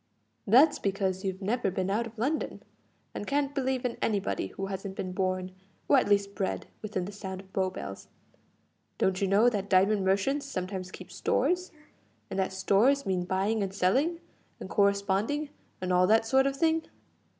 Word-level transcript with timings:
"That's 0.47 0.79
because 0.79 1.23
you've 1.23 1.43
never 1.43 1.69
been 1.69 1.91
out 1.91 2.07
of 2.07 2.17
London, 2.17 2.63
and 3.13 3.27
can't 3.27 3.53
believe 3.53 3.85
in 3.85 3.97
anybody 4.01 4.47
who 4.47 4.65
hasn't 4.65 4.95
been 4.95 5.11
borne 5.11 5.51
or 5.87 5.95
at 5.99 6.09
least 6.09 6.33
bred, 6.33 6.65
within 6.81 7.05
the 7.05 7.11
sound 7.11 7.39
of 7.39 7.53
Bow 7.53 7.69
Bells. 7.69 8.07
Don't 8.97 9.21
you 9.21 9.27
know 9.27 9.47
that 9.47 9.69
diamond 9.69 10.03
merchants 10.03 10.47
sometimes 10.47 10.89
keep 10.89 11.11
stores, 11.11 11.71
and 12.31 12.39
that 12.39 12.51
stores 12.51 13.05
mean 13.05 13.25
buying 13.25 13.61
and 13.61 13.75
selling, 13.75 14.19
and 14.59 14.71
corresponding, 14.71 15.49
and 15.79 15.93
all 15.93 16.07
that 16.07 16.25
sort 16.25 16.47
of 16.47 16.55
thing? 16.55 16.81